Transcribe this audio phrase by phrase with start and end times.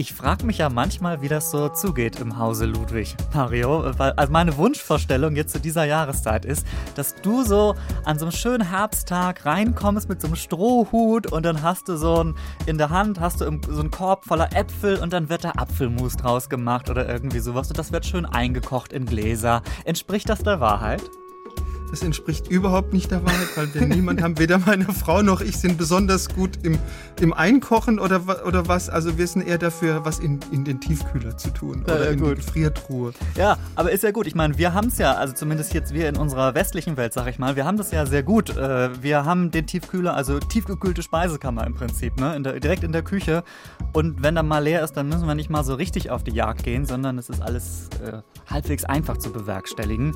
[0.00, 3.82] Ich frage mich ja manchmal, wie das so zugeht im Hause Ludwig, Mario.
[3.98, 7.74] Weil also meine Wunschvorstellung jetzt zu dieser Jahreszeit ist, dass du so
[8.04, 12.22] an so einem schönen Herbsttag reinkommst mit so einem Strohhut und dann hast du so
[12.22, 15.50] ein, in der Hand hast du so einen Korb voller Äpfel und dann wird da
[15.56, 19.62] Apfelmus draus gemacht oder irgendwie sowas und das wird schön eingekocht in Gläser.
[19.84, 21.02] Entspricht das der Wahrheit?
[21.90, 25.56] Das entspricht überhaupt nicht der Wahrheit, weil wir niemand haben, weder meine Frau noch ich
[25.56, 26.78] sind besonders gut im,
[27.20, 28.90] im Einkochen oder, oder was.
[28.90, 32.20] Also wir sind eher dafür, was in, in den Tiefkühler zu tun oder ja, in
[32.20, 32.32] gut.
[32.32, 33.14] die Gefriertruhe.
[33.36, 34.26] Ja, aber ist ja gut.
[34.26, 37.26] Ich meine, wir haben es ja, also zumindest jetzt wir in unserer westlichen Welt, sag
[37.28, 38.54] ich mal, wir haben das ja sehr gut.
[38.56, 42.36] Äh, wir haben den Tiefkühler, also tiefgekühlte Speisekammer im Prinzip, ne?
[42.36, 43.44] In der, direkt in der Küche.
[43.94, 46.32] Und wenn da mal leer ist, dann müssen wir nicht mal so richtig auf die
[46.32, 50.14] Jagd gehen, sondern es ist alles äh, halbwegs einfach zu bewerkstelligen.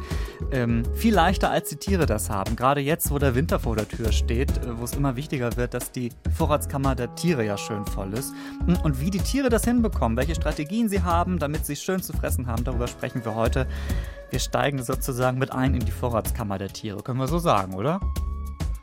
[0.50, 2.56] Ähm, viel leichter als als die Tiere das haben.
[2.56, 5.74] Gerade jetzt, wo der Winter vor der Tür steht, äh, wo es immer wichtiger wird,
[5.74, 8.34] dass die Vorratskammer der Tiere ja schön voll ist.
[8.66, 12.14] Hm, und wie die Tiere das hinbekommen, welche Strategien sie haben, damit sie schön zu
[12.14, 13.69] fressen haben, darüber sprechen wir heute.
[14.30, 18.00] Wir steigen sozusagen mit ein in die Vorratskammer der Tiere, können wir so sagen, oder?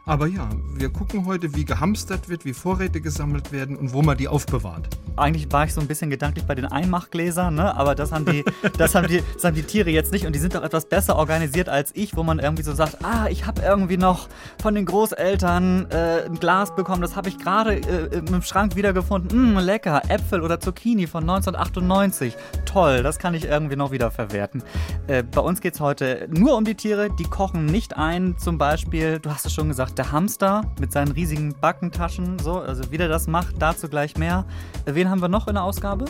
[0.09, 4.17] Aber ja, wir gucken heute, wie gehamstert wird, wie Vorräte gesammelt werden und wo man
[4.17, 4.87] die aufbewahrt.
[5.15, 7.75] Eigentlich war ich so ein bisschen gedanklich bei den Einmachgläsern, ne?
[7.75, 8.43] aber das haben, die,
[8.79, 11.15] das, haben die, das haben die Tiere jetzt nicht und die sind doch etwas besser
[11.15, 14.85] organisiert als ich, wo man irgendwie so sagt, ah, ich habe irgendwie noch von den
[14.85, 19.53] Großeltern äh, ein Glas bekommen, das habe ich gerade äh, im Schrank wiedergefunden.
[19.53, 22.35] Mm, lecker, Äpfel oder Zucchini von 1998.
[22.65, 24.63] Toll, das kann ich irgendwie noch wieder verwerten.
[25.05, 28.57] Äh, bei uns geht es heute nur um die Tiere, die kochen nicht ein, zum
[28.57, 32.97] Beispiel, du hast es schon gesagt, der Hamster mit seinen riesigen Backentaschen, so, also wie
[32.97, 34.45] der das macht, dazu gleich mehr.
[34.85, 36.05] Äh, wen haben wir noch in der Ausgabe?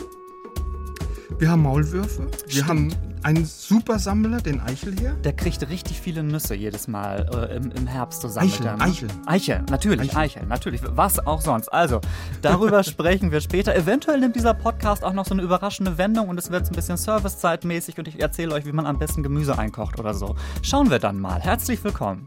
[1.38, 2.28] Wir haben Maulwürfe.
[2.46, 2.68] Wir Stimmt.
[2.68, 5.12] haben einen Supersammler, den Eichel hier.
[5.24, 8.22] Der kriegt richtig viele Nüsse jedes Mal äh, im, im, Herbst.
[8.22, 8.80] So sammelt Eichel, ne?
[8.80, 9.08] Eichel.
[9.26, 10.42] Eichel, natürlich, Eichel.
[10.42, 10.82] Eichel, natürlich.
[10.84, 11.68] Was auch sonst.
[11.68, 12.00] Also,
[12.42, 13.74] darüber sprechen wir später.
[13.74, 16.96] Eventuell nimmt dieser Podcast auch noch so eine überraschende Wendung und es wird ein bisschen
[16.96, 20.36] servicezeitmäßig und ich erzähle euch, wie man am besten Gemüse einkocht oder so.
[20.62, 21.40] Schauen wir dann mal.
[21.40, 22.26] Herzlich willkommen.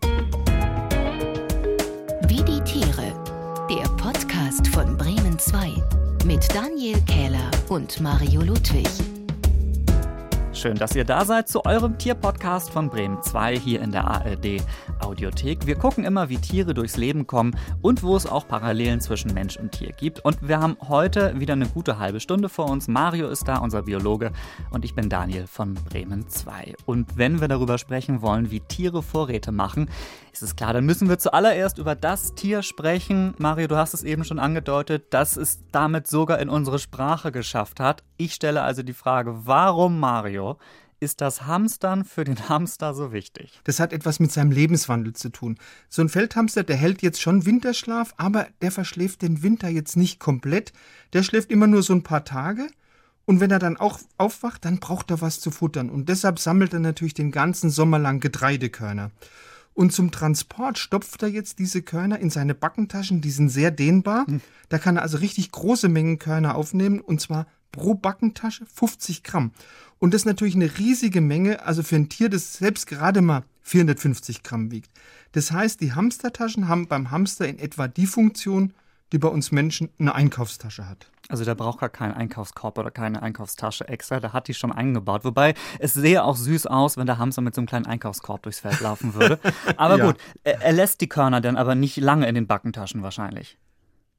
[5.53, 5.84] 2
[6.25, 8.88] mit Daniel Kähler und Mario Ludwig.
[10.63, 14.63] Schön, dass ihr da seid zu eurem Tierpodcast von Bremen 2 hier in der ARD
[15.01, 15.68] Audiothek.
[15.68, 19.57] Wir gucken immer, wie Tiere durchs Leben kommen und wo es auch Parallelen zwischen Mensch
[19.57, 20.24] und Tier gibt.
[20.24, 22.88] Und wir haben heute wieder eine gute halbe Stunde vor uns.
[22.88, 24.31] Mario ist da, unser Biologe,
[24.72, 26.75] und ich bin Daniel von Bremen 2.
[26.85, 29.90] Und wenn wir darüber sprechen wollen, wie Tiere Vorräte machen,
[30.31, 33.35] ist es klar, dann müssen wir zuallererst über das Tier sprechen.
[33.38, 37.80] Mario, du hast es eben schon angedeutet, dass es damit sogar in unsere Sprache geschafft
[37.80, 38.03] hat.
[38.18, 40.53] Ich stelle also die Frage, warum Mario
[41.00, 43.59] ist das Hamstern für den Hamster so wichtig?
[43.66, 45.58] Das hat etwas mit seinem Lebenswandel zu tun.
[45.90, 50.19] So ein Feldhamster, der hält jetzt schon Winterschlaf, aber der verschläft den Winter jetzt nicht
[50.19, 50.72] komplett.
[51.12, 52.68] Der schläft immer nur so ein paar Tage.
[53.25, 55.90] Und wenn er dann auch aufwacht, dann braucht er was zu futtern.
[55.90, 59.12] Und deshalb sammelt er natürlich den ganzen Sommer lang Getreidekörner.
[59.74, 64.28] Und zum Transport stopft er jetzt diese Körner in seine Backentaschen, die sind sehr dehnbar.
[64.28, 64.42] Hm.
[64.69, 69.52] Da kann er also richtig große Mengen Körner aufnehmen und zwar pro Backentasche 50 Gramm.
[70.03, 73.44] Und das ist natürlich eine riesige Menge, also für ein Tier, das selbst gerade mal
[73.62, 74.91] 450 Gramm wiegt.
[75.31, 78.74] Das heißt, die Hamstertaschen haben beim Hamster in etwa die Funktion,
[79.13, 81.09] die bei uns Menschen eine Einkaufstasche hat.
[81.30, 85.24] Also der braucht gar keinen Einkaufskorb oder keine Einkaufstasche extra, der hat die schon eingebaut.
[85.24, 88.59] Wobei es sehe auch süß aus, wenn der Hamster mit so einem kleinen Einkaufskorb durchs
[88.59, 89.40] Feld laufen würde.
[89.78, 90.06] Aber ja.
[90.08, 93.58] gut, er lässt die Körner dann aber nicht lange in den Backentaschen wahrscheinlich.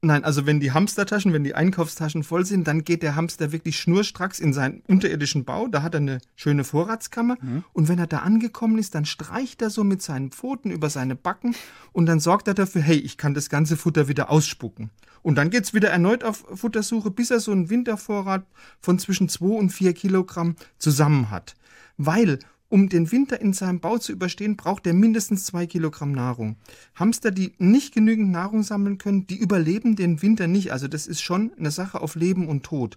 [0.04, 3.78] Nein, also wenn die Hamstertaschen, wenn die Einkaufstaschen voll sind, dann geht der Hamster wirklich
[3.78, 5.66] schnurstracks in seinen unterirdischen Bau.
[5.66, 7.36] Da hat er eine schöne Vorratskammer.
[7.40, 7.64] Mhm.
[7.72, 11.16] Und wenn er da angekommen ist, dann streicht er so mit seinen Pfoten über seine
[11.16, 11.54] Backen
[11.92, 14.90] und dann sorgt er dafür, hey, ich kann das ganze Futter wieder ausspucken.
[15.22, 18.44] Und dann geht's wieder erneut auf Futtersuche, bis er so einen Wintervorrat
[18.80, 21.54] von zwischen 2 und 4 Kilogramm zusammen hat.
[21.96, 26.56] Weil um den Winter in seinem Bau zu überstehen, braucht er mindestens zwei Kilogramm Nahrung.
[26.94, 30.72] Hamster, die nicht genügend Nahrung sammeln können, die überleben den Winter nicht.
[30.72, 32.96] Also das ist schon eine Sache auf Leben und Tod.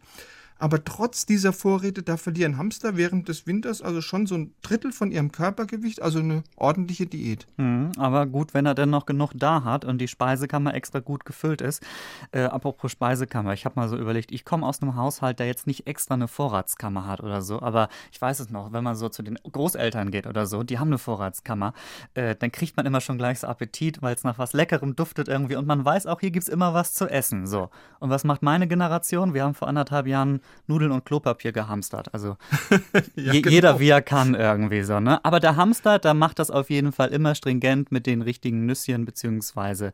[0.60, 4.92] Aber trotz dieser Vorräte, da verlieren Hamster während des Winters also schon so ein Drittel
[4.92, 7.48] von ihrem Körpergewicht, also eine ordentliche Diät.
[7.58, 11.26] Mhm, aber gut, wenn er denn noch genug da hat und die Speisekammer extra gut
[11.26, 11.84] gefüllt ist.
[12.32, 15.68] Äh, apropos Speisekammer, ich habe mal so überlegt, ich komme aus einem Haushalt, der jetzt
[15.68, 19.10] nicht extra eine Vorratskammer hat oder so, aber ich weiß es noch, wenn man so
[19.10, 21.74] zu den Großeltern geht oder so, die haben eine Vorratskammer,
[22.14, 25.28] äh, dann kriegt man immer schon gleich so Appetit, weil es nach was Leckerem duftet
[25.28, 27.48] irgendwie und man weiß auch, hier gibt es immer was zu essen.
[27.48, 27.70] So.
[28.00, 29.34] Und was macht meine Generation?
[29.34, 32.14] Wir haben vor anderthalb Jahren Nudeln und Klopapier gehamstert.
[32.14, 32.38] Also
[33.16, 33.54] Ja, je, genau.
[33.54, 35.24] jeder wie er kann irgendwie so, ne?
[35.24, 39.06] Aber der Hamster, der macht das auf jeden Fall immer stringent mit den richtigen Nüsschen
[39.06, 39.92] beziehungsweise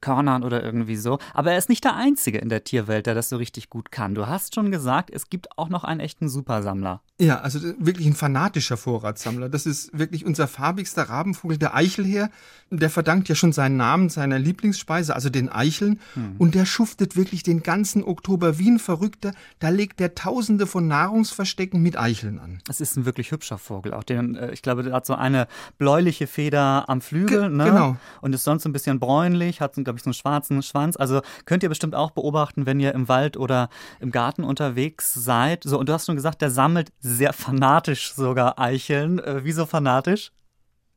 [0.00, 1.18] Körnern oder irgendwie so.
[1.34, 4.14] Aber er ist nicht der Einzige in der Tierwelt, der das so richtig gut kann.
[4.14, 7.00] Du hast schon gesagt, es gibt auch noch einen echten Supersammler.
[7.20, 9.48] Ja, also äh, wirklich ein fanatischer Vorratssammler.
[9.50, 12.30] Das ist wirklich unser farbigster Rabenvogel, der Eichelherr.
[12.72, 15.98] Der verdankt ja schon seinen Namen seiner Lieblingsspeise, also den Eicheln.
[16.38, 19.32] Und der schuftet wirklich den ganzen Oktober wie ein Verrückter.
[19.58, 22.60] Da legt er Tausende von Nahrungsverstecken mit Eicheln an.
[22.68, 23.92] Es ist ein wirklich hübscher Vogel.
[23.92, 27.64] Auch den, äh, ich glaube, der hat so eine bläuliche Feder am Flügel, Ge- ne?
[27.64, 27.96] genau.
[28.20, 30.96] Und ist sonst ein bisschen bräunlich, hat, glaube ich, so einen schwarzen Schwanz.
[30.96, 33.68] Also könnt ihr bestimmt auch beobachten, wenn ihr im Wald oder
[33.98, 35.64] im Garten unterwegs seid.
[35.64, 39.18] So, und du hast schon gesagt, der sammelt sehr fanatisch sogar Eicheln.
[39.18, 40.32] Äh, wieso fanatisch?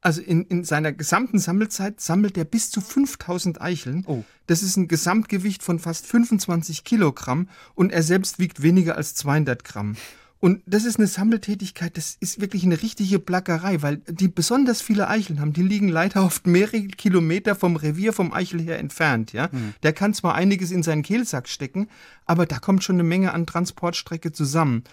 [0.02, 4.04] Also in, in seiner gesamten Sammelzeit sammelt er bis zu 5000 Eicheln.
[4.06, 4.24] Oh.
[4.48, 9.64] Das ist ein Gesamtgewicht von fast 25 Kilogramm und er selbst wiegt weniger als 200
[9.64, 9.96] Gramm.
[10.44, 15.08] Und das ist eine Sammeltätigkeit, das ist wirklich eine richtige Plackerei, weil die besonders viele
[15.08, 19.50] Eicheln haben, die liegen leider oft mehrere Kilometer vom Revier vom Eichel her entfernt, ja.
[19.84, 21.88] Der kann zwar einiges in seinen Kehlsack stecken,
[22.26, 24.84] aber da kommt schon eine Menge an Transportstrecke zusammen.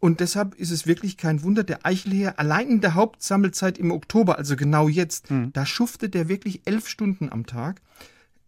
[0.00, 4.38] Und deshalb ist es wirklich kein Wunder, der Eichelherr allein in der Hauptsammelzeit im Oktober,
[4.38, 7.82] also genau jetzt, da schuftet er wirklich elf Stunden am Tag,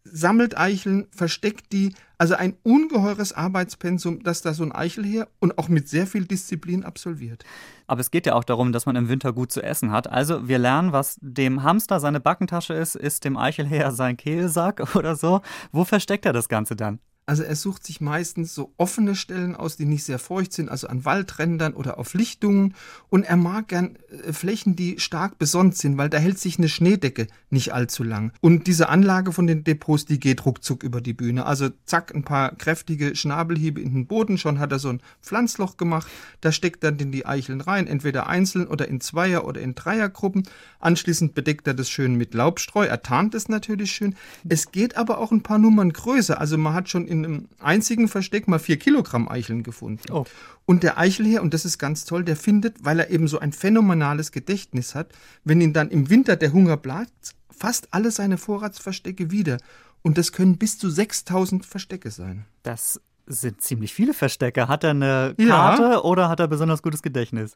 [0.04, 5.68] sammelt Eicheln, versteckt die, also ein ungeheures Arbeitspensum, das da so ein Eichelherr und auch
[5.68, 7.44] mit sehr viel Disziplin absolviert.
[7.86, 10.10] Aber es geht ja auch darum, dass man im Winter gut zu essen hat.
[10.10, 15.16] Also wir lernen, was dem Hamster seine Backentasche ist, ist dem Eichelherr sein Kehlsack oder
[15.16, 15.40] so.
[15.70, 16.98] Wo versteckt er das Ganze dann?
[17.24, 20.88] Also er sucht sich meistens so offene Stellen aus, die nicht sehr feucht sind, also
[20.88, 22.74] an Waldrändern oder auf Lichtungen.
[23.10, 23.96] Und er mag gern
[24.26, 28.32] äh, Flächen, die stark besonnt sind, weil da hält sich eine Schneedecke nicht allzu lang.
[28.40, 31.46] Und diese Anlage von den Depots, die geht ruckzuck über die Bühne.
[31.46, 35.76] Also zack, ein paar kräftige Schnabelhiebe in den Boden, schon hat er so ein Pflanzloch
[35.76, 36.08] gemacht.
[36.40, 40.42] Da steckt er dann die Eicheln rein, entweder einzeln oder in Zweier- oder in Dreiergruppen.
[40.80, 42.84] Anschließend bedeckt er das schön mit Laubstreu.
[42.84, 44.16] Er tarnt es natürlich schön.
[44.48, 46.40] Es geht aber auch ein paar Nummern größer.
[46.40, 50.10] Also man hat schon in einem einzigen Versteck mal vier Kilogramm Eicheln gefunden.
[50.10, 50.24] Oh.
[50.64, 53.52] Und der Eichelherr, und das ist ganz toll, der findet, weil er eben so ein
[53.52, 55.12] phänomenales Gedächtnis hat,
[55.44, 59.58] wenn ihn dann im Winter der Hunger bleibt, fast alle seine Vorratsverstecke wieder.
[60.02, 62.46] Und das können bis zu 6000 Verstecke sein.
[62.62, 64.66] Das sind ziemlich viele Verstecke.
[64.66, 65.46] Hat er eine Ja.
[65.76, 67.54] Karte oder hat er besonders gutes Gedächtnis?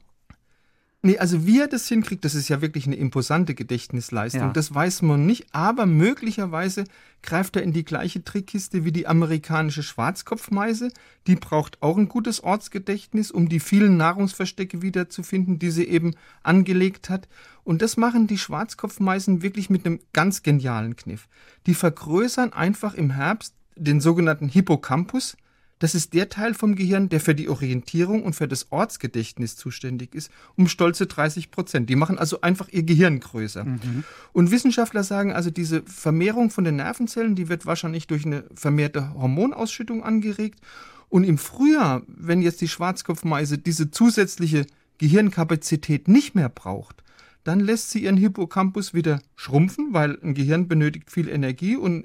[1.06, 4.40] Nee, also wie er das hinkriegt, das ist ja wirklich eine imposante Gedächtnisleistung.
[4.40, 4.52] Ja.
[4.52, 6.82] Das weiß man nicht, aber möglicherweise
[7.22, 10.90] greift er in die gleiche Trickkiste wie die amerikanische Schwarzkopfmeise.
[11.28, 17.08] Die braucht auch ein gutes Ortsgedächtnis, um die vielen Nahrungsverstecke wiederzufinden, die sie eben angelegt
[17.08, 17.28] hat.
[17.62, 21.28] Und das machen die Schwarzkopfmeisen wirklich mit einem ganz genialen Kniff.
[21.66, 25.36] Die vergrößern einfach im Herbst den sogenannten Hippocampus.
[25.78, 30.14] Das ist der Teil vom Gehirn, der für die Orientierung und für das Ortsgedächtnis zuständig
[30.14, 31.90] ist, um stolze 30 Prozent.
[31.90, 33.64] Die machen also einfach ihr Gehirn größer.
[34.32, 39.12] Und Wissenschaftler sagen also, diese Vermehrung von den Nervenzellen, die wird wahrscheinlich durch eine vermehrte
[39.14, 40.61] Hormonausschüttung angeregt.
[41.11, 44.67] Und im Frühjahr, wenn jetzt die Schwarzkopfmeise diese zusätzliche
[44.99, 47.02] Gehirnkapazität nicht mehr braucht,
[47.46, 52.04] dann lässt sie ihren Hippocampus wieder schrumpfen, weil ein Gehirn benötigt viel Energie und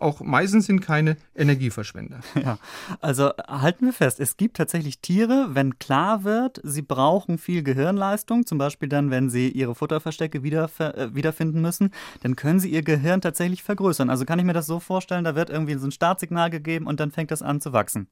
[0.00, 2.20] auch Meisen sind keine Energieverschwender.
[2.38, 2.58] Ja,
[3.00, 8.46] also halten wir fest, es gibt tatsächlich Tiere, wenn klar wird, sie brauchen viel Gehirnleistung,
[8.46, 11.90] zum Beispiel dann, wenn sie ihre Futterverstecke wieder, äh, wiederfinden müssen,
[12.22, 14.08] dann können sie ihr Gehirn tatsächlich vergrößern.
[14.08, 17.00] Also kann ich mir das so vorstellen, da wird irgendwie so ein Startsignal gegeben und
[17.00, 18.06] dann fängt das an zu wachsen.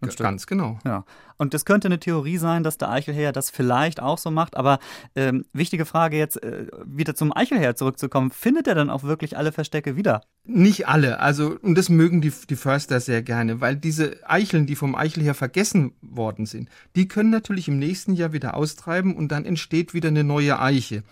[0.00, 0.78] Ganz genau.
[0.84, 1.04] Ja,
[1.38, 4.56] und das könnte eine Theorie sein, dass der Eichelherr das vielleicht auch so macht.
[4.56, 4.78] Aber
[5.16, 8.30] ähm, wichtige Frage jetzt, äh, wieder zum Eichelherr zurückzukommen.
[8.30, 10.22] Findet er dann auch wirklich alle Verstecke wieder?
[10.44, 14.76] Nicht alle, also und das mögen die, die Förster sehr gerne, weil diese Eicheln, die
[14.76, 19.44] vom Eichelherr vergessen worden sind, die können natürlich im nächsten Jahr wieder austreiben und dann
[19.44, 21.02] entsteht wieder eine neue Eiche.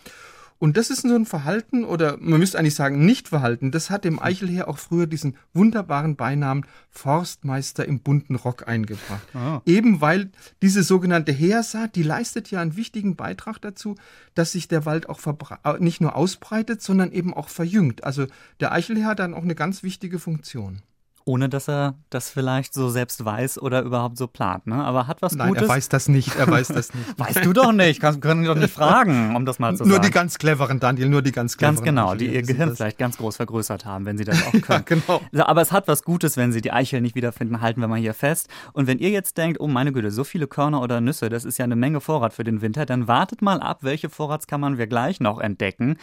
[0.58, 4.20] Und das ist so ein Verhalten, oder man müsste eigentlich sagen Nichtverhalten, das hat dem
[4.20, 9.26] Eichelherr auch früher diesen wunderbaren Beinamen Forstmeister im bunten Rock eingebracht.
[9.34, 9.60] Ah.
[9.66, 10.30] Eben weil
[10.62, 13.96] diese sogenannte Heersaat, die leistet ja einen wichtigen Beitrag dazu,
[14.34, 15.20] dass sich der Wald auch
[15.64, 18.04] äh, nicht nur ausbreitet, sondern eben auch verjüngt.
[18.04, 18.26] Also
[18.60, 20.82] der Eichelherr hat dann auch eine ganz wichtige Funktion.
[21.28, 24.76] Ohne dass er das vielleicht so selbst weiß oder überhaupt so plant, ne?
[24.76, 25.64] Aber hat was Nein, Gutes.
[25.64, 27.04] er weiß das nicht, er weiß das nicht.
[27.18, 30.06] Weißt du doch nicht, kannst, können doch nicht fragen, um das mal zu nur sagen.
[30.06, 31.74] die ganz cleveren, Daniel, nur die ganz cleveren.
[31.76, 32.78] Ganz genau, die ihr Gehirn das.
[32.78, 34.84] vielleicht ganz groß vergrößert haben, wenn sie das auch können.
[34.84, 35.20] genau.
[35.32, 37.98] So, Aber es hat was Gutes, wenn sie die Eichel nicht wiederfinden, halten wir mal
[37.98, 38.48] hier fest.
[38.72, 41.58] Und wenn ihr jetzt denkt, oh meine Güte, so viele Körner oder Nüsse, das ist
[41.58, 45.18] ja eine Menge Vorrat für den Winter, dann wartet mal ab, welche Vorratskammern wir gleich
[45.18, 45.96] noch entdecken.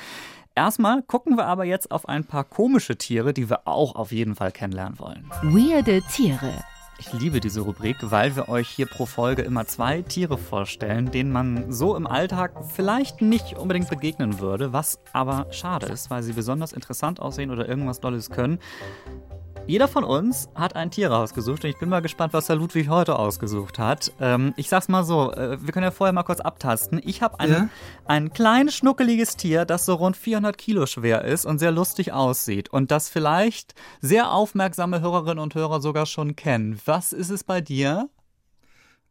[0.56, 4.36] Erstmal gucken wir aber jetzt auf ein paar komische Tiere, die wir auch auf jeden
[4.36, 5.26] Fall kennenlernen wollen.
[5.42, 6.64] Weirde Tiere.
[7.00, 11.32] Ich liebe diese Rubrik, weil wir euch hier pro Folge immer zwei Tiere vorstellen, denen
[11.32, 16.34] man so im Alltag vielleicht nicht unbedingt begegnen würde, was aber schade ist, weil sie
[16.34, 18.60] besonders interessant aussehen oder irgendwas Dolles können.
[19.66, 22.90] Jeder von uns hat ein Tier rausgesucht und ich bin mal gespannt, was der Ludwig
[22.90, 24.12] heute ausgesucht hat.
[24.20, 27.00] Ähm, ich sag's mal so, äh, wir können ja vorher mal kurz abtasten.
[27.04, 27.70] Ich habe ein, Ja?
[28.06, 32.74] ein kleines, schnuckeliges Tier, das so rund 400 Kilo schwer ist und sehr lustig aussieht
[32.74, 36.80] und das vielleicht sehr aufmerksame Hörerinnen und Hörer sogar schon kennen.
[36.86, 38.10] Was ist es bei dir?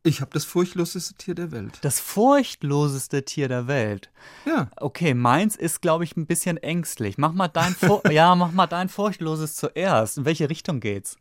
[0.04, 1.78] Ich habe das furchtloseste Tier der Welt.
[1.82, 4.11] Das furchtloseste Tier der Welt.
[4.44, 4.68] Ja.
[4.76, 7.18] Okay, meins ist, glaube ich, ein bisschen ängstlich.
[7.18, 10.18] Mach mal dein, Fur ja, mach mal dein furchtloses zuerst.
[10.18, 11.16] In welche Richtung geht's?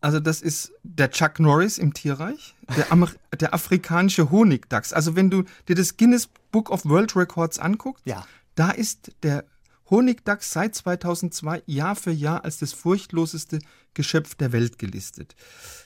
[0.00, 3.08] Also das ist der Chuck Norris im Tierreich, der, Amer
[3.40, 4.92] der afrikanische Honigdachs.
[4.92, 8.24] Also wenn du dir das Guinness Book of World Records anguckst, Ja.
[8.54, 9.44] da ist der
[9.90, 13.58] Honigdachs seit 2002 Jahr für Jahr als das furchtloseste
[13.94, 15.34] Geschöpf der Welt gelistet.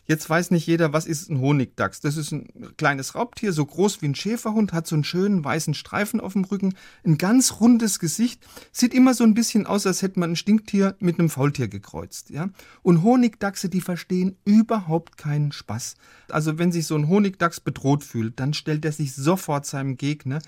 [0.04, 2.00] Jetzt weiß nicht jeder, was ist ein Honigdachs.
[2.00, 5.74] Das ist ein kleines Raubtier, so groß wie ein Schäferhund, hat so einen schönen weißen
[5.74, 10.02] Streifen auf dem Rücken, ein ganz rundes Gesicht, sieht immer so ein bisschen aus, als
[10.02, 12.30] hätte man ein Stinktier mit einem Faultier gekreuzt.
[12.30, 12.50] Ja?
[12.82, 15.94] Und Honigdachse, die verstehen überhaupt keinen Spaß.
[16.28, 20.40] Also wenn sich so ein Honigdachs bedroht fühlt, dann stellt er sich sofort seinem Gegner.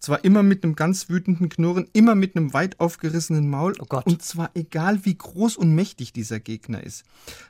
[0.00, 3.74] Zwar immer mit einem ganz wütenden Knurren, immer mit einem weit aufgerissenen Maul.
[3.80, 4.06] Oh Gott.
[4.06, 7.04] Und zwar egal, wie groß und mächtig dieser Gegner ist.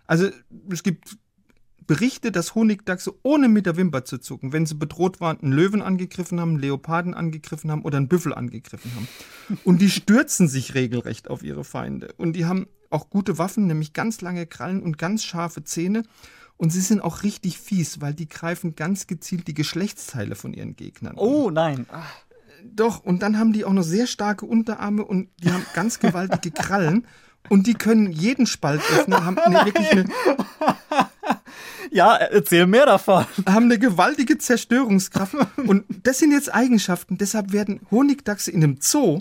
[0.06, 0.30] Also
[0.70, 1.18] es gibt
[1.88, 5.82] Berichte, dass Honigdachse ohne mit der Wimper zu zucken, wenn sie bedroht waren, einen Löwen
[5.82, 9.08] angegriffen haben, einen Leoparden angegriffen haben oder einen Büffel angegriffen haben.
[9.64, 12.12] Und die stürzen sich regelrecht auf ihre Feinde.
[12.18, 16.02] Und die haben auch gute Waffen, nämlich ganz lange Krallen und ganz scharfe Zähne.
[16.58, 20.76] Und sie sind auch richtig fies, weil die greifen ganz gezielt die Geschlechtsteile von ihren
[20.76, 21.12] Gegnern.
[21.12, 21.18] an.
[21.18, 21.86] Oh nein.
[22.64, 26.50] Doch, und dann haben die auch noch sehr starke Unterarme und die haben ganz gewaltige
[26.50, 27.06] Krallen.
[27.48, 30.04] Und die können jeden Spalt öffnen, haben eine, wirklich eine,
[31.90, 33.24] Ja, erzähl mehr davon.
[33.46, 35.34] haben eine gewaltige Zerstörungskraft.
[35.56, 37.18] Und das sind jetzt Eigenschaften.
[37.18, 39.20] Deshalb werden Honigdachse in einem Zoo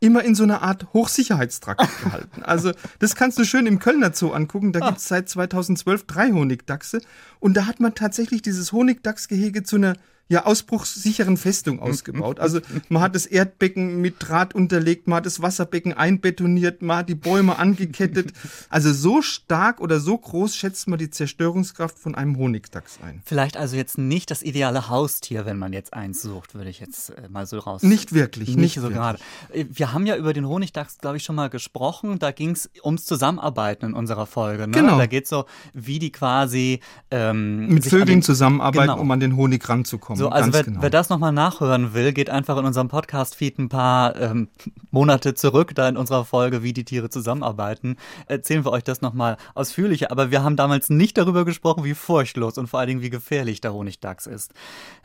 [0.00, 2.42] immer in so einer Art Hochsicherheitstrakt gehalten.
[2.42, 4.72] Also das kannst du schön im Kölner Zoo angucken.
[4.72, 7.00] Da gibt es seit 2012 drei Honigdachse.
[7.38, 9.94] Und da hat man tatsächlich dieses Honigdachsgehege zu einer
[10.28, 12.40] ja, ausbruchssicheren Festung ausgebaut.
[12.40, 17.08] Also man hat das Erdbecken mit Draht unterlegt, man hat das Wasserbecken einbetoniert, man hat
[17.10, 18.32] die Bäume angekettet.
[18.70, 23.20] Also so stark oder so groß schätzt man die Zerstörungskraft von einem Honigdachs ein.
[23.26, 27.10] Vielleicht also jetzt nicht das ideale Haustier, wenn man jetzt eins sucht, würde ich jetzt
[27.10, 27.82] äh, mal so raus.
[27.82, 28.96] Nicht wirklich, Nicht, nicht so wirklich.
[28.98, 29.18] gerade.
[29.52, 32.18] Äh, Wir haben ja über den Honigdachs, glaube ich, schon mal gesprochen.
[32.18, 34.66] Da ging es ums Zusammenarbeiten in unserer Folge.
[34.66, 34.72] Ne?
[34.72, 34.96] Genau.
[34.96, 39.00] Da geht es so, wie die quasi ähm, Mit Vögeln den- zusammenarbeiten, Genau.
[39.02, 40.11] um an den Honig ranzukommen.
[40.16, 40.82] So, also wer, genau.
[40.82, 44.48] wer das nochmal nachhören will, geht einfach in unserem Podcast-Feed ein paar ähm,
[44.90, 49.36] Monate zurück, da in unserer Folge, wie die Tiere zusammenarbeiten, erzählen wir euch das nochmal
[49.54, 50.10] ausführlicher.
[50.10, 53.60] Aber wir haben damals nicht darüber gesprochen, wie furchtlos und vor allen Dingen, wie gefährlich
[53.60, 54.52] der Honigdachs ist.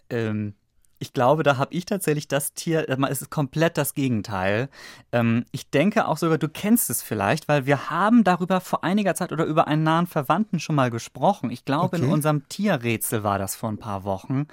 [0.09, 0.53] Ähm,
[0.99, 4.69] ich glaube, da habe ich tatsächlich das Tier, es ist komplett das Gegenteil.
[5.11, 9.13] Ähm, ich denke auch sogar, du kennst es vielleicht, weil wir haben darüber vor einiger
[9.15, 11.49] Zeit oder über einen nahen Verwandten schon mal gesprochen.
[11.51, 12.11] Ich glaube, in Okay.
[12.13, 14.47] unserem Tierrätsel war das vor ein paar Wochen.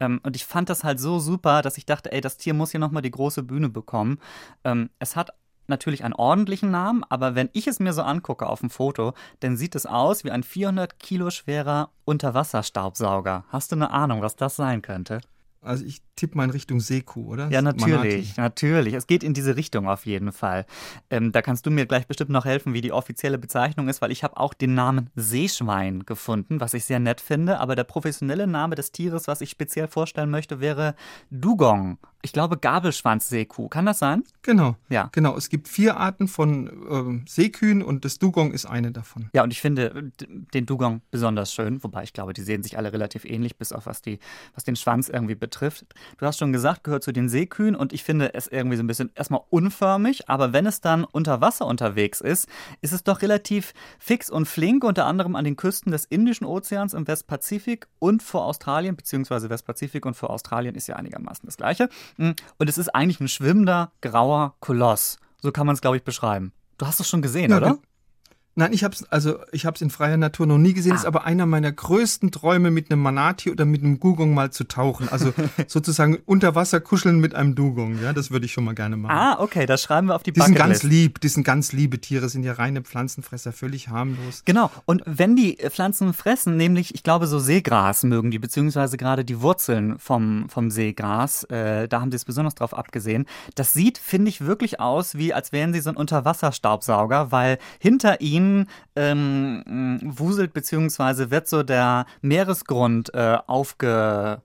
[0.00, 2.70] Ähm, und ich fand das halt so super, dass ich dachte, ey, das Tier muss
[2.70, 4.18] hier nochmal die große Bühne bekommen.
[4.64, 5.30] Ähm, es hat
[5.66, 9.56] natürlich einen ordentlichen Namen, aber wenn ich es mir so angucke auf dem Foto, dann
[9.56, 13.44] sieht es aus wie ein 400 Kilo schwerer Unterwasserstaubsauger.
[13.50, 15.20] Hast du eine Ahnung, was das sein könnte?
[15.62, 17.48] Also ich tippe mal in Richtung Seekuh, oder?
[17.50, 17.90] Ja, Manati.
[17.90, 18.94] natürlich, natürlich.
[18.94, 20.64] Es geht in diese Richtung auf jeden Fall.
[21.10, 24.10] Ähm, da kannst du mir gleich bestimmt noch helfen, wie die offizielle Bezeichnung ist, weil
[24.10, 27.60] ich habe auch den Namen Seeschwein gefunden, was ich sehr nett finde.
[27.60, 30.94] Aber der professionelle Name des Tieres, was ich speziell vorstellen möchte, wäre
[31.30, 31.98] Dugong.
[32.22, 33.68] Ich glaube Gabelschwanzseekuh.
[33.68, 34.24] Kann das sein?
[34.42, 34.76] Genau.
[34.90, 35.08] Ja.
[35.12, 35.36] Genau.
[35.36, 39.30] Es gibt vier Arten von ähm, Seekühen und das Dugong ist eine davon.
[39.32, 42.76] Ja, und ich finde d- den Dugong besonders schön, wobei ich glaube, die sehen sich
[42.76, 44.18] alle relativ ähnlich, bis auf was, die,
[44.54, 45.86] was den Schwanz irgendwie betrifft.
[46.18, 48.86] Du hast schon gesagt, gehört zu den Seekühen und ich finde es irgendwie so ein
[48.86, 52.48] bisschen erstmal unförmig, aber wenn es dann unter Wasser unterwegs ist,
[52.82, 56.92] ist es doch relativ fix und flink, unter anderem an den Küsten des Indischen Ozeans
[56.92, 61.88] im Westpazifik und vor Australien, beziehungsweise Westpazifik und vor Australien ist ja einigermaßen das gleiche.
[62.16, 65.18] Mm, Und es ist eigentlich ein schwimmender, grauer Koloss.
[65.42, 66.52] So kann man es, glaube ich, beschreiben.
[66.78, 67.78] Du hast es schon gesehen, Ja, oder?
[68.56, 70.92] Nein, ich habe es also ich habe es in freier Natur noch nie gesehen.
[70.92, 70.96] Ah.
[70.96, 74.64] Ist aber einer meiner größten Träume, mit einem Manati oder mit einem Dugong mal zu
[74.64, 75.08] tauchen.
[75.08, 75.32] Also
[75.68, 78.02] sozusagen unter Wasser kuscheln mit einem Dugong.
[78.02, 79.16] Ja, das würde ich schon mal gerne machen.
[79.16, 81.20] Ah, okay, das schreiben wir auf die die sind ganz lieb.
[81.20, 82.28] Die sind ganz liebe Tiere.
[82.28, 84.42] Sind ja reine Pflanzenfresser, völlig harmlos.
[84.44, 89.24] Genau, und wenn die Pflanzen fressen, nämlich, ich glaube, so Seegras mögen die, beziehungsweise gerade
[89.24, 93.26] die Wurzeln vom, vom Seegras, äh, da haben sie es besonders drauf abgesehen.
[93.54, 98.20] Das sieht, finde ich, wirklich aus, wie als wären sie so ein Unterwasserstaubsauger, weil hinter
[98.20, 98.66] ihnen dann
[98.96, 104.42] ähm, wuselt beziehungsweise wird so der Meeresgrund äh, aufge...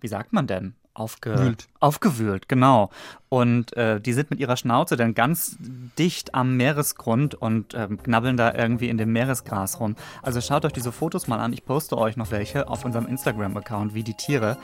[0.00, 0.74] Wie sagt man denn?
[0.94, 1.68] Aufgewühlt.
[1.78, 2.90] Aufgewühlt, genau.
[3.28, 5.56] Und äh, die sind mit ihrer Schnauze dann ganz
[5.98, 9.96] dicht am Meeresgrund und äh, knabbeln da irgendwie in dem Meeresgras rum.
[10.22, 11.52] Also schaut euch diese Fotos mal an.
[11.52, 14.56] Ich poste euch noch welche auf unserem Instagram-Account, wie die Tiere.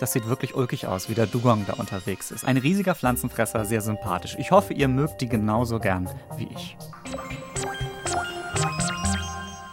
[0.00, 2.44] Das sieht wirklich ulkig aus, wie der Dugong da unterwegs ist.
[2.44, 4.36] Ein riesiger Pflanzenfresser, sehr sympathisch.
[4.38, 6.76] Ich hoffe, ihr mögt die genauso gern wie ich.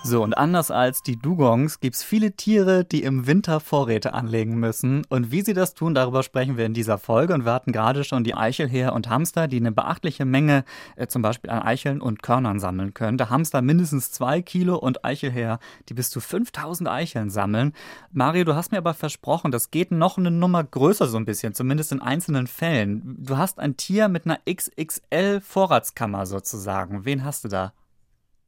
[0.08, 4.60] So, und anders als die Dugongs gibt es viele Tiere, die im Winter Vorräte anlegen
[4.60, 5.04] müssen.
[5.10, 7.34] Und wie sie das tun, darüber sprechen wir in dieser Folge.
[7.34, 10.64] Und wir hatten gerade schon die Eichelhäher und Hamster, die eine beachtliche Menge
[10.96, 13.18] äh, zum Beispiel an Eicheln und Körnern sammeln können.
[13.18, 15.58] Der Hamster mindestens zwei Kilo und Eichelhäher,
[15.90, 17.74] die bis zu 5000 Eicheln sammeln.
[18.12, 21.56] Mario, du hast mir aber versprochen, das geht noch eine Nummer größer so ein bisschen,
[21.56, 23.18] zumindest in einzelnen Fällen.
[23.26, 27.06] Du hast ein Tier mit einer XXL Vorratskammer sozusagen.
[27.06, 27.74] Wen hast du da?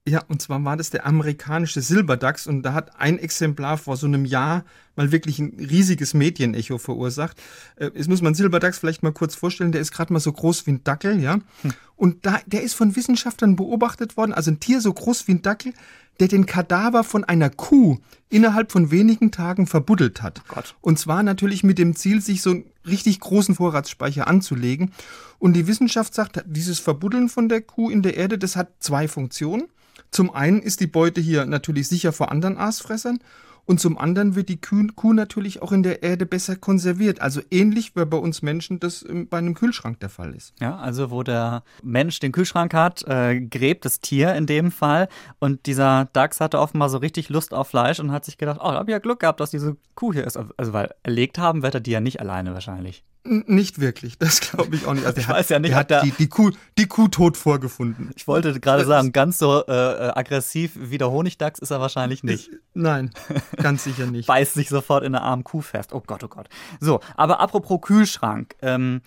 [0.08, 4.08] Ja, und zwar war das der amerikanische Silberdachs und da hat ein Exemplar vor so
[4.08, 4.64] einem Jahr
[4.96, 7.36] mal wirklich ein riesiges Medienecho verursacht.
[7.76, 10.66] Äh, jetzt muss man Silberdachs vielleicht mal kurz vorstellen, der ist gerade mal so groß
[10.66, 11.40] wie ein Dackel, ja.
[11.62, 11.74] Hm.
[11.98, 15.42] Und da, der ist von Wissenschaftlern beobachtet worden, also ein Tier so groß wie ein
[15.42, 15.74] Dackel,
[16.22, 17.98] der den Kadaver von einer Kuh
[18.30, 20.42] innerhalb von wenigen Tagen verbuddelt hat.
[20.56, 24.94] Oh und zwar natürlich mit dem Ziel, sich so einen richtig großen Vorratsspeicher anzulegen.
[25.38, 29.10] Und die Wissenschaft sagt, dieses Verbuddeln von der Kuh in der Erde, das hat zwei
[29.10, 29.68] Funktionen.
[30.12, 33.20] Zum einen ist die Beute hier natürlich sicher vor anderen Aasfressern
[33.68, 37.22] und zum anderen wird die Kuh, natürlich auch in der Erde besser konserviert.
[37.22, 40.54] Also ähnlich wie bei uns Menschen das bei einem Kühlschrank der Fall ist.
[40.62, 45.10] Ja, also wo der Mensch den Kühlschrank hat, äh, gräbt das Tier in dem Fall.
[45.40, 48.70] Und dieser Dachs hatte offenbar so richtig Lust auf Fleisch und hat sich gedacht, oh,
[48.70, 50.38] da habe ich ja Glück gehabt, dass diese Kuh hier ist.
[50.38, 53.04] Also weil erlegt haben wird er die ja nicht alleine wahrscheinlich.
[53.28, 55.06] Nicht wirklich, das glaube ich auch nicht.
[55.06, 58.12] Also ich weiß ja nicht, hat die, die, Kuh, die Kuh tot vorgefunden.
[58.16, 62.24] Ich wollte gerade sagen, ganz so äh, äh, aggressiv wie der Honigdachs ist er wahrscheinlich
[62.24, 62.52] nicht.
[62.74, 63.12] Nein,
[63.58, 64.28] ganz sicher nicht.
[64.28, 65.94] Beißt sich sofort in der armen Kuh fest.
[65.94, 66.48] Oh Gott, oh Gott.
[66.80, 68.56] So, aber apropos Kühlschrank.
[68.62, 69.02] Ähm,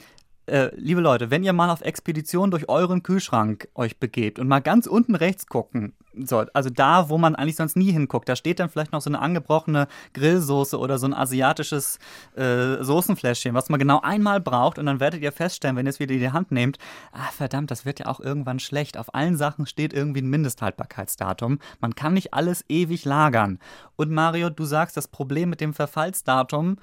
[0.50, 4.60] äh, liebe Leute, wenn ihr mal auf Expedition durch euren Kühlschrank euch begebt und mal
[4.60, 8.58] ganz unten rechts gucken sollt, also da, wo man eigentlich sonst nie hinguckt, da steht
[8.58, 11.98] dann vielleicht noch so eine angebrochene Grillsoße oder so ein asiatisches
[12.36, 16.00] äh, Soßenfläschchen, was man genau einmal braucht und dann werdet ihr feststellen, wenn ihr es
[16.00, 16.78] wieder in die Hand nehmt,
[17.12, 18.98] ah verdammt, das wird ja auch irgendwann schlecht.
[18.98, 21.60] Auf allen Sachen steht irgendwie ein Mindesthaltbarkeitsdatum.
[21.80, 23.60] Man kann nicht alles ewig lagern.
[23.96, 26.76] Und Mario, du sagst, das Problem mit dem Verfallsdatum,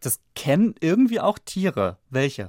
[0.00, 1.98] das kennen irgendwie auch Tiere.
[2.10, 2.48] Welche?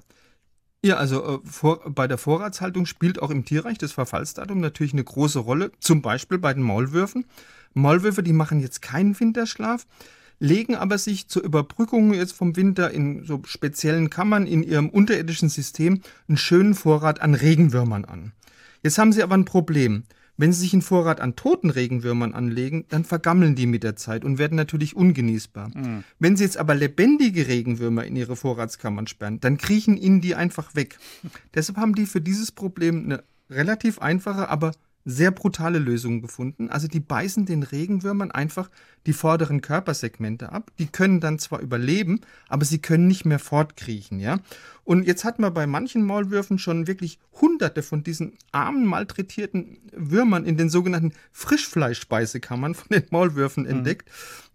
[0.85, 5.03] Ja, also äh, vor, bei der Vorratshaltung spielt auch im Tierreich das Verfallsdatum natürlich eine
[5.03, 7.25] große Rolle, zum Beispiel bei den Maulwürfen.
[7.73, 9.87] Maulwürfe, die machen jetzt keinen Winterschlaf,
[10.39, 15.47] legen aber sich zur Überbrückung jetzt vom Winter in so speziellen Kammern in ihrem unterirdischen
[15.47, 18.33] System einen schönen Vorrat an Regenwürmern an.
[18.83, 20.03] Jetzt haben sie aber ein Problem.
[20.43, 24.25] Wenn Sie sich einen Vorrat an toten Regenwürmern anlegen, dann vergammeln die mit der Zeit
[24.25, 25.69] und werden natürlich ungenießbar.
[25.69, 26.03] Mhm.
[26.19, 30.75] Wenn Sie jetzt aber lebendige Regenwürmer in Ihre Vorratskammern sperren, dann kriechen Ihnen die einfach
[30.75, 30.97] weg.
[31.55, 34.73] Deshalb haben die für dieses Problem eine relativ einfache, aber
[35.05, 36.69] sehr brutale Lösungen gefunden.
[36.69, 38.69] Also die beißen den Regenwürmern einfach
[39.05, 40.71] die vorderen Körpersegmente ab.
[40.79, 44.39] Die können dann zwar überleben, aber sie können nicht mehr fortkriechen, ja.
[44.85, 50.45] Und jetzt hat man bei manchen Maulwürfen schon wirklich hunderte von diesen armen, malträtierten Würmern
[50.45, 53.69] in den sogenannten Frischfleischspeisekammern von den Maulwürfen mhm.
[53.69, 54.09] entdeckt.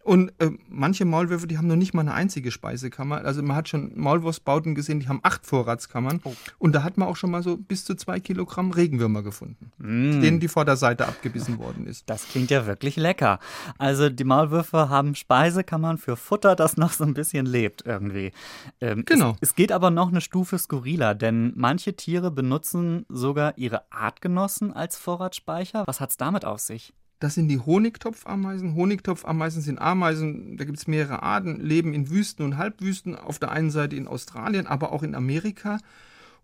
[0.08, 3.26] Und äh, manche Maulwürfe, die haben noch nicht mal eine einzige Speisekammer.
[3.26, 6.22] Also man hat schon Maulwurfsbauten gesehen, die haben acht Vorratskammern.
[6.24, 6.32] Oh.
[6.56, 10.22] Und da hat man auch schon mal so bis zu zwei Kilogramm Regenwürmer gefunden, mm.
[10.22, 12.08] denen die Vorderseite abgebissen worden ist.
[12.08, 13.38] Das klingt ja wirklich lecker.
[13.76, 18.32] Also die Maulwürfe haben Speisekammern für Futter, das noch so ein bisschen lebt irgendwie.
[18.80, 19.32] Ähm, genau.
[19.42, 24.72] Es, es geht aber noch eine Stufe skurriler, denn manche Tiere benutzen sogar ihre Artgenossen
[24.72, 25.84] als Vorratsspeicher.
[25.86, 26.94] Was hat es damit auf sich?
[27.18, 28.74] Das sind die Honigtopfameisen.
[28.74, 33.50] Honigtopfameisen sind Ameisen, da gibt es mehrere Arten, leben in Wüsten und Halbwüsten, auf der
[33.50, 35.78] einen Seite in Australien, aber auch in Amerika.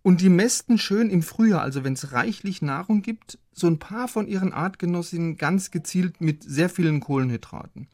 [0.03, 4.09] Und die mästen schön im Frühjahr, also wenn es reichlich Nahrung gibt, so ein paar
[4.09, 7.87] von ihren Artgenossinnen ganz gezielt mit sehr vielen Kohlenhydraten.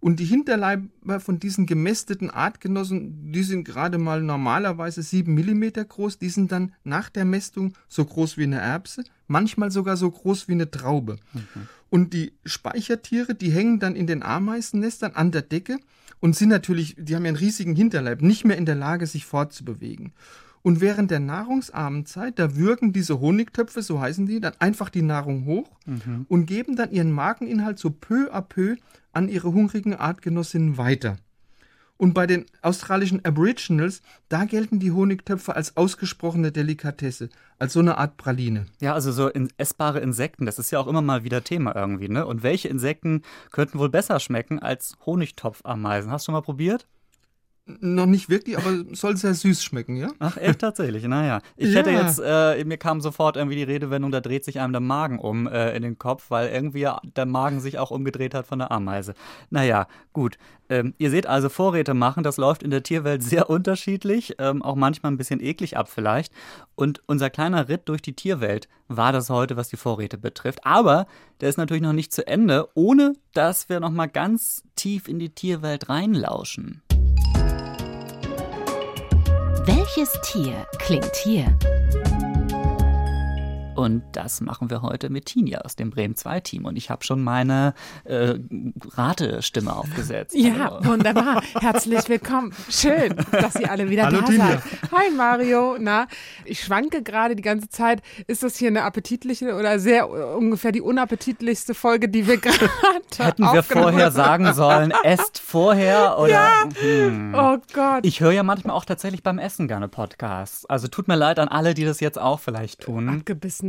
[0.00, 6.18] Und die Hinterleiber von diesen gemästeten Artgenossen, die sind gerade mal normalerweise 7 mm groß,
[6.18, 10.46] die sind dann nach der Mästung so groß wie eine Erbse, manchmal sogar so groß
[10.46, 11.16] wie eine Traube.
[11.32, 11.68] Mhm.
[11.90, 15.78] Und die Speichertiere, die hängen dann in den Ameisennestern an der Decke
[16.20, 19.24] und sind natürlich, die haben ja einen riesigen Hinterleib, nicht mehr in der Lage, sich
[19.24, 20.12] fortzubewegen.
[20.62, 25.02] Und während der nahrungsarmen Zeit, da würgen diese Honigtöpfe, so heißen die, dann einfach die
[25.02, 26.26] Nahrung hoch mhm.
[26.28, 28.76] und geben dann ihren Mageninhalt so peu à peu
[29.12, 31.16] an ihre hungrigen Artgenossinnen weiter.
[31.98, 37.98] Und bei den australischen Aboriginals, da gelten die Honigtöpfe als ausgesprochene Delikatesse, als so eine
[37.98, 38.66] Art Praline.
[38.80, 42.08] Ja, also so in, essbare Insekten, das ist ja auch immer mal wieder Thema irgendwie,
[42.08, 42.24] ne?
[42.24, 46.12] Und welche Insekten könnten wohl besser schmecken als Honigtopfameisen?
[46.12, 46.86] Hast du mal probiert?
[47.80, 50.08] Noch nicht wirklich, aber soll sehr süß schmecken, ja?
[50.20, 51.40] Ach, echt tatsächlich, naja.
[51.56, 51.80] Ich Ja.
[51.80, 55.18] hätte jetzt, äh, mir kam sofort irgendwie die Redewendung, da dreht sich einem der Magen
[55.18, 58.72] um äh, in den Kopf, weil irgendwie der Magen sich auch umgedreht hat von der
[58.72, 59.12] Ameise.
[59.50, 60.38] Naja, gut.
[60.70, 64.74] Ähm, ihr seht also, Vorräte machen, das läuft in der Tierwelt sehr unterschiedlich, ähm, auch
[64.74, 66.32] manchmal ein bisschen eklig ab vielleicht.
[66.74, 70.64] Und unser kleiner Ritt durch die Tierwelt war das heute, was die Vorräte betrifft.
[70.64, 71.06] Aber
[71.40, 75.18] der ist natürlich noch nicht zu Ende, ohne dass wir noch mal ganz tief in
[75.18, 76.82] die Tierwelt reinlauschen.
[79.68, 81.44] Welches Tier klingt hier?
[83.78, 86.64] Und das machen wir heute mit Tinja aus dem Bremen 2 Team.
[86.64, 88.34] Und ich habe schon meine äh,
[88.96, 90.34] Ratestimme aufgesetzt.
[90.34, 90.84] Ja, Hallo.
[90.84, 91.44] wunderbar.
[91.60, 92.52] Herzlich willkommen.
[92.68, 94.46] Schön, dass ihr alle wieder Hallo, da Tinja.
[94.48, 94.62] seid.
[94.90, 95.76] Hi Mario.
[95.78, 96.08] Na,
[96.44, 98.02] ich schwanke gerade die ganze Zeit.
[98.26, 102.68] Ist das hier eine appetitliche oder sehr äh, ungefähr die unappetitlichste Folge, die wir gerade
[103.16, 106.30] Hätten wir vorher sagen sollen, esst vorher oder.
[106.30, 106.68] Ja.
[106.80, 107.32] Hm.
[107.36, 108.04] Oh Gott.
[108.04, 110.66] Ich höre ja manchmal auch tatsächlich beim Essen gerne Podcasts.
[110.66, 113.06] Also tut mir leid an alle, die das jetzt auch vielleicht tun.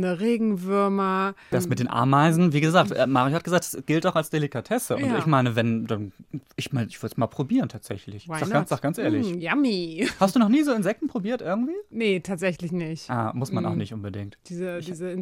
[0.04, 1.34] Abgebissene Regenwürmer.
[1.50, 4.96] Das mit den Ameisen, wie gesagt, äh, Mario hat gesagt, es gilt auch als Delikatesse.
[4.96, 5.18] Und Ja.
[5.18, 6.12] ich meine, wenn, dann,
[6.56, 8.28] ich meine, ich würde es mal probieren tatsächlich.
[8.28, 9.34] Why Sag ganz, sag ganz ehrlich.
[9.34, 10.08] Mm, yummy.
[10.20, 11.74] Hast du noch nie so Insekten probiert irgendwie?
[11.90, 13.10] Nee, tatsächlich nicht.
[13.10, 13.78] Ah, muss man auch Mm.
[13.78, 14.38] nicht unbedingt.
[14.48, 15.12] Diese, diese Ja,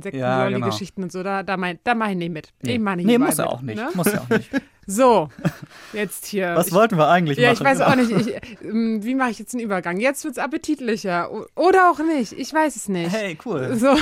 [0.48, 2.52] Insekten-Geschichten und so, da, da, mein, da mach ich nicht mit.
[2.62, 3.76] Ich mach nicht nee, muss er auch nicht.
[3.76, 3.88] Ne?
[3.94, 4.50] Muss er auch nicht.
[4.90, 5.28] So,
[5.92, 6.54] jetzt hier.
[6.56, 7.58] Was ich, wollten wir eigentlich Ja, machen?
[7.62, 8.10] ich weiß auch nicht.
[8.10, 10.00] Ich, ähm, wie mache ich jetzt den Übergang?
[10.00, 11.30] Jetzt wird's appetitlicher.
[11.30, 12.32] O- Oder auch nicht.
[12.32, 13.12] Ich weiß es nicht.
[13.12, 13.76] Hey, cool.
[13.76, 13.94] So,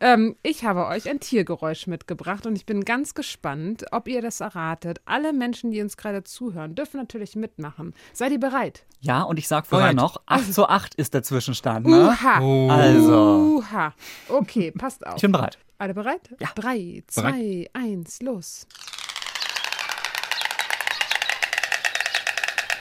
[0.00, 4.40] ähm, ich habe euch ein Tiergeräusch mitgebracht und ich bin ganz gespannt, ob ihr das
[4.40, 5.00] erratet.
[5.04, 7.94] Alle Menschen, die uns gerade zuhören, dürfen natürlich mitmachen.
[8.12, 8.84] Seid ihr bereit?
[8.98, 10.02] Ja, und ich sag vorher Bereit.
[10.02, 12.08] noch, 8 zu 8 ist der Zwischenstand, ne?
[12.08, 12.40] Uha!
[12.40, 12.68] Oh.
[12.70, 13.94] Also, Uha!
[14.28, 15.14] Okay, passt auf.
[15.14, 15.58] ich bin bereit.
[15.78, 16.30] Alle bereit?
[16.40, 16.48] Ja.
[16.54, 18.66] Drei, zwei, eins, los.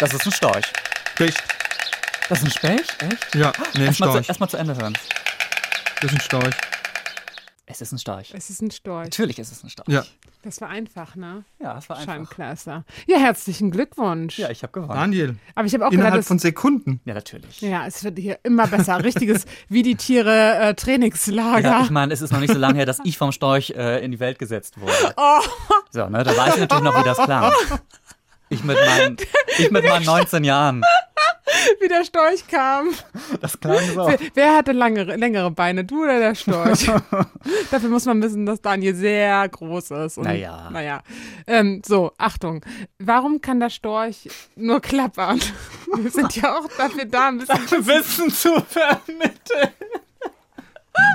[0.04, 0.66] Das ist ein Storch.
[1.18, 1.42] Echt?
[2.28, 3.02] Das ist ein Specht?
[3.02, 3.36] Echt?
[3.36, 4.28] Ja, nee, ein Erstmal zu, Storch.
[4.28, 4.98] erst mal zu Ende hören.
[6.02, 6.56] Das ist ein Storch.
[7.66, 8.34] Es ist ein Storch.
[8.36, 9.06] Es ist ein Storch.
[9.06, 9.88] Natürlich ist es ein Storch.
[9.88, 10.04] Ja.
[10.44, 11.46] Das war einfach, ne?
[11.60, 12.12] Ja, das war einfach.
[12.12, 12.84] Scheibenkleister.
[13.08, 14.38] Ja, herzlichen Glückwunsch.
[14.38, 14.94] Ja, ich habe gewonnen.
[14.94, 17.00] Daniel, Aber ich habe auch gedacht, innerhalb das, von Sekunden.
[17.06, 17.62] Ja, natürlich.
[17.62, 19.02] ja, es wird hier immer besser.
[19.02, 21.62] Richtiges wie die Tiere äh, Trainingslager.
[21.62, 24.04] Ja, ich meine, es ist noch nicht so lange her, dass ich vom Storch äh,
[24.04, 24.94] in die Welt gesetzt wurde.
[25.16, 25.40] Oh.
[25.92, 27.54] So, ne, da weiß ich natürlich noch, wie das klang.
[28.54, 29.18] Ich mit meinen,
[29.58, 30.84] ich mit meinen 19 Jahren.
[31.80, 32.90] wie der Storch kam.
[33.42, 34.08] Das klang so.
[34.08, 36.86] Wer, wer hatte langere, längere Beine, du oder der Storch?
[37.72, 40.18] Dafür muss man wissen, dass Daniel sehr groß ist.
[40.18, 40.70] Und, Naja.
[40.72, 41.02] Naja.
[41.48, 42.64] Ähm, so, Achtung.
[43.00, 45.40] Warum kann der Storch nur klappern?
[45.96, 49.74] Wir sind ja auch dafür da, ein bisschen Wissen zu vermitteln.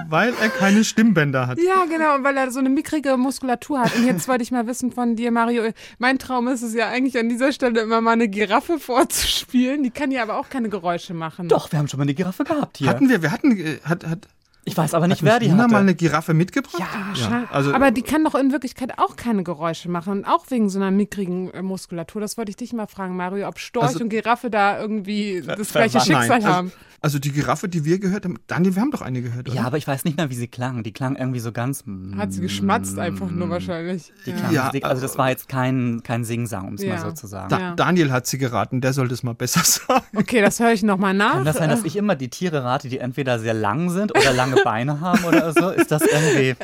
[0.09, 1.59] Weil er keine Stimmbänder hat.
[1.59, 3.95] Ja, genau, und weil er so eine mickrige Muskulatur hat.
[3.95, 5.71] Und jetzt wollte ich mal wissen von dir, Mario.
[5.99, 9.83] Mein Traum ist es ja eigentlich an dieser Stelle immer mal eine Giraffe vorzuspielen.
[9.83, 11.49] Die kann ja aber auch keine Geräusche machen.
[11.49, 12.89] Doch, wir haben schon mal eine Giraffe gehabt hier.
[12.89, 14.27] Hatten wir, wir hatten, äh, hat, hat,
[14.69, 15.73] Ich weiß aber nicht, hat wer die Nina hatte.
[15.73, 16.83] mal eine Giraffe mitgebracht?
[17.15, 20.25] Scha- also- aber die kann doch in Wirklichkeit auch keine Geräusche machen.
[20.25, 22.21] Auch wegen so einer mickrigen äh, Muskulatur.
[22.21, 25.73] Das wollte ich dich mal fragen, Mario, ob Storch Also- und Giraffe da irgendwie das
[25.73, 26.01] gleiche.
[26.01, 26.67] Schicksal Nein, haben.
[26.69, 29.57] also, also die Giraffe, die wir gehört haben, Daniel, wir haben doch eine gehört, oder?
[29.57, 30.83] Ja, aber ich weiß nicht mehr, wie sie klang.
[30.83, 31.85] Die klang irgendwie so ganz.
[32.17, 34.13] Hat sie geschmatzt einfach nur wahrscheinlich.
[34.27, 34.85] Die klang Ja, dick.
[34.85, 36.95] also das war jetzt kein, kein Singsang, um es Ja.
[36.95, 37.49] mal so zu sagen.
[37.51, 37.75] Da, Ja.
[37.77, 40.05] Daniel hat sie geraten, der sollte es mal besser sagen.
[40.17, 41.35] Okay, das höre ich nochmal nach.
[41.35, 44.33] Kann das sein, dass ich immer die Tiere rate, die entweder sehr lang sind oder
[44.33, 45.71] lange Beine haben oder so?
[45.71, 46.55] Ist das irgendwie.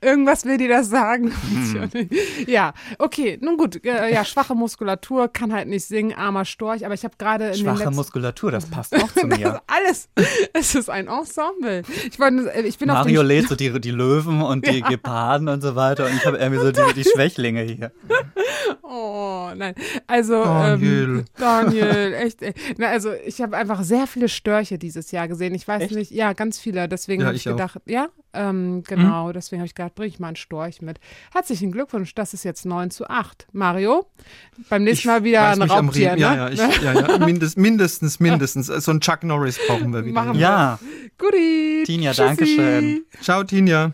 [0.00, 1.32] Irgendwas will dir das sagen.
[1.48, 2.08] Hm.
[2.46, 3.84] Ja, okay, nun gut.
[3.84, 6.84] Äh, ja, schwache Muskulatur, kann halt nicht singen, armer Storch.
[6.84, 7.94] Aber ich habe gerade Schwache letzten...
[7.94, 9.60] Muskulatur, das passt auch zu mir.
[9.66, 10.08] Alles.
[10.52, 11.82] Es ist ein Ensemble.
[12.10, 15.48] Ich, wollte, äh, ich bin Mario auf lädt so die, die Löwen und die Geparden
[15.48, 17.92] und so weiter und ich habe irgendwie so die, die Schwächlinge hier.
[18.82, 19.74] Oh, nein.
[20.06, 21.18] Also, Daniel.
[21.18, 22.42] Ähm, Daniel, echt.
[22.42, 22.54] ey.
[22.78, 25.54] Na, also, ich habe einfach sehr viele Störche dieses Jahr gesehen.
[25.54, 25.94] Ich weiß Echt?
[25.94, 26.88] nicht, ja, ganz viele.
[26.88, 27.56] Deswegen Ja, habe ich, ich auch.
[27.56, 29.32] gedacht, ja, ähm, genau.
[29.32, 30.98] Deswegen habe ich gedacht, bring ich mal einen Storch mit.
[31.32, 33.46] Herzlichen Glückwunsch, das ist jetzt 9 zu 8.
[33.52, 34.06] Mario,
[34.68, 36.20] beim nächsten Mal wieder ein Raubtier, ne?
[36.20, 37.18] Ja, ja, ich, ja, ja.
[37.24, 38.66] Mindest, mindestens, mindestens.
[38.66, 40.14] So ein Chuck Norris brauchen wir wieder.
[40.14, 40.40] Machen wir.
[40.40, 40.78] Ja,
[41.16, 41.84] Guti.
[41.86, 42.22] Tinja, Tschüssi.
[42.22, 43.04] danke schön.
[43.22, 43.92] Ciao, Tinja.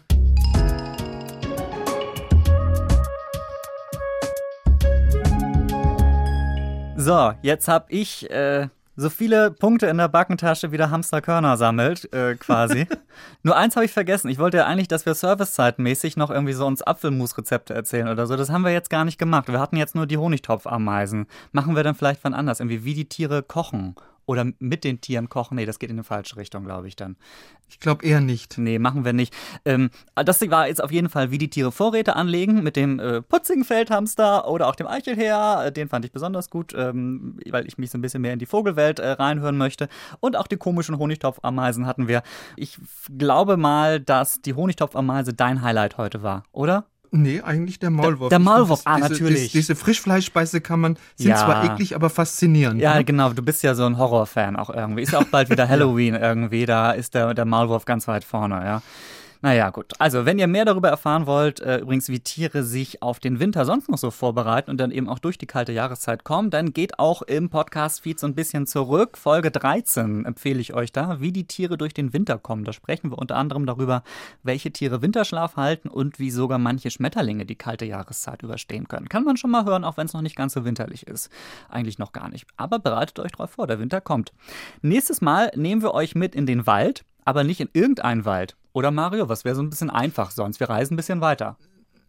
[6.97, 11.57] So, jetzt habe ich äh, so viele Punkte in der Backentasche wie der Hamster Körner
[11.57, 12.87] sammelt, äh, quasi.
[13.43, 14.29] Nur eins habe ich vergessen.
[14.29, 18.37] Ich wollte ja eigentlich, dass wir servicezeitmäßig noch irgendwie so uns Apfelmus-Rezepte erzählen oder so.
[18.37, 19.49] Das haben wir jetzt gar nicht gemacht.
[19.49, 21.27] Wir hatten jetzt nur die Honigtopfameisen.
[21.53, 23.95] Machen wir dann vielleicht wann anders, irgendwie wie die Tiere kochen
[24.27, 25.57] oder mit den Tieren kochen.
[25.57, 27.17] Nee, das geht in die falsche Richtung, glaube ich dann.
[27.69, 28.59] Ich glaube eher nicht.
[28.59, 29.35] Nee, machen wir nicht.
[29.65, 33.23] Ähm, das war jetzt auf jeden Fall, wie die Tiere Vorräte anlegen mit dem äh,
[33.23, 35.67] putzigen Feldhamster oder auch dem Eichelherr.
[35.67, 38.39] Äh, den fand ich besonders gut, ähm, weil ich mich so ein bisschen mehr in
[38.39, 39.89] die Vogelwelt äh, reinhören möchte.
[40.21, 42.23] Und auch die komischen Honigtopfameisen hatten wir.
[42.57, 42.79] Ich
[43.17, 46.87] glaube mal, dass die Honigtopfameise dein Highlight heute war, oder?
[47.17, 48.29] Nee, eigentlich der Maulwurf.
[48.31, 49.43] Der, der Maulwurf, ah, diese, natürlich.
[49.53, 51.37] Diese, diese Frischfleischspeisekammer sind ja.
[51.37, 52.81] zwar eklig, aber faszinierend.
[52.81, 53.05] Ja, ne?
[53.05, 53.33] genau.
[53.33, 55.03] Du bist ja so ein Horrorfan auch irgendwie.
[55.03, 56.67] Ist ja auch bald wieder Halloween irgendwie.
[56.67, 58.83] Da ist der, der Maulwurf ganz weit vorne, ja.
[59.45, 59.93] Naja, gut.
[59.99, 63.67] Also, wenn ihr mehr darüber erfahren wollt, äh, übrigens, wie Tiere sich auf den Winter
[63.67, 66.99] sonst noch so vorbereiten und dann eben auch durch die kalte Jahreszeit kommen, dann geht
[66.99, 69.19] auch im Podcast-Feed so ein bisschen zurück.
[69.19, 72.65] Folge 13 empfehle ich euch da, wie die Tiere durch den Winter kommen.
[72.65, 74.03] Da sprechen wir unter anderem darüber,
[74.43, 79.11] welche Tiere Winterschlaf halten und wie sogar manche Schmetterlinge die kalte Jahreszeit überstehen können.
[79.11, 81.29] Kann man schon mal hören, auch wenn es noch nicht ganz so winterlich ist.
[81.69, 82.47] Eigentlich noch gar nicht.
[82.57, 84.33] Aber bereitet euch drauf vor, der Winter kommt.
[84.81, 88.57] Nächstes Mal nehmen wir euch mit in den Wald, aber nicht in irgendeinen Wald.
[88.75, 90.59] Oder Mario, was wäre so ein bisschen einfach sonst?
[90.59, 91.57] Wir reisen ein bisschen weiter.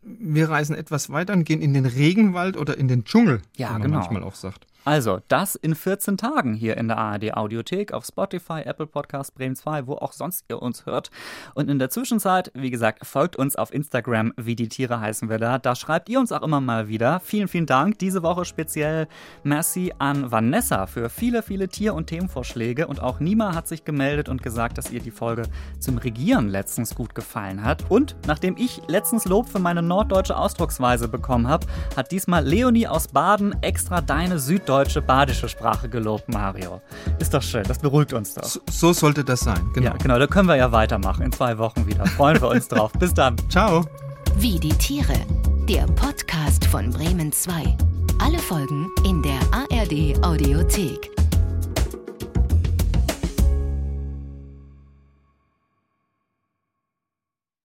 [0.02, 3.74] Wir reisen etwas weiter und gehen in den Regenwald oder in den Dschungel, ja, wie
[3.74, 3.98] man genau.
[4.00, 4.66] manchmal auch sagt.
[4.88, 9.56] Also, das in 14 Tagen hier in der ARD Audiothek, auf Spotify, Apple Podcast, Bremen
[9.56, 11.10] 2, wo auch sonst ihr uns hört.
[11.56, 15.40] Und in der Zwischenzeit, wie gesagt, folgt uns auf Instagram, wie die Tiere heißen wir
[15.40, 15.58] da.
[15.58, 17.20] Da schreibt ihr uns auch immer mal wieder.
[17.20, 17.98] Vielen, vielen Dank.
[17.98, 19.08] Diese Woche speziell
[19.42, 22.86] merci an Vanessa für viele, viele Tier- und Themenvorschläge.
[22.86, 25.48] Und auch Nima hat sich gemeldet und gesagt, dass ihr die Folge
[25.80, 27.90] zum Regieren letztens gut gefallen hat.
[27.90, 31.66] Und nachdem ich letztens Lob für meine norddeutsche Ausdrucksweise bekommen habe,
[31.98, 36.82] hat diesmal Leonie aus Baden extra deine süddeutsche deutsche badische Sprache gelobt, Mario.
[37.20, 38.44] Ist doch schön, das beruhigt uns doch.
[38.44, 39.92] So, so sollte das sein, genau.
[39.92, 42.06] Ja, genau, da können wir ja weitermachen in zwei Wochen wieder.
[42.06, 42.92] Freuen wir uns drauf.
[43.00, 43.38] Bis dann.
[43.50, 43.86] Ciao.
[44.36, 45.16] Wie die Tiere,
[45.70, 47.78] der Podcast von Bremen 2.
[48.22, 51.25] Alle Folgen in der ARD Audiothek.